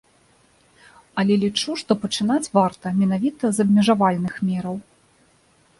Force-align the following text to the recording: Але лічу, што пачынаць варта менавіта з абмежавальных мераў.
Але 1.23 1.33
лічу, 1.43 1.75
што 1.81 1.91
пачынаць 2.07 2.51
варта 2.57 2.95
менавіта 3.03 3.45
з 3.57 3.65
абмежавальных 3.67 4.33
мераў. 4.49 4.75